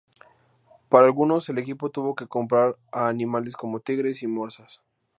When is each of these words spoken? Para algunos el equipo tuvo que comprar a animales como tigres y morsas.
Para 0.89 1.05
algunos 1.05 1.47
el 1.49 1.59
equipo 1.59 1.91
tuvo 1.91 2.15
que 2.15 2.25
comprar 2.25 2.75
a 2.91 3.07
animales 3.07 3.55
como 3.55 3.81
tigres 3.81 4.23
y 4.23 4.27
morsas. 4.27 4.81